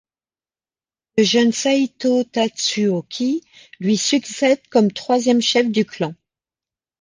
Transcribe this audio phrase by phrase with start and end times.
[1.15, 3.43] Le jeune Saitō Tatsuoki
[3.79, 6.15] lui succède comme troisième chef du clan.